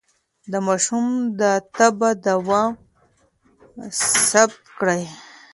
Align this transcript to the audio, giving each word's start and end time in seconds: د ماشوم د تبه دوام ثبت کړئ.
د 0.51 0.53
ماشوم 0.67 1.05
د 1.39 1.41
تبه 1.75 2.09
دوام 2.27 2.71
ثبت 4.31 4.61
کړئ. 4.77 5.03